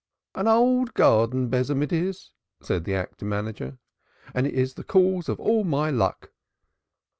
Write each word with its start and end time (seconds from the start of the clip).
"An 0.33 0.47
old 0.47 0.95
garden 0.95 1.47
besom 1.49 1.83
it 1.83 1.93
is," 1.93 2.31
said 2.59 2.85
the 2.85 2.95
actor 2.95 3.23
manager. 3.23 3.77
"And 4.33 4.47
it 4.47 4.55
is 4.55 4.73
the 4.73 4.83
cause 4.83 5.29
of 5.29 5.39
all 5.39 5.63
my 5.63 5.91
luck." 5.91 6.31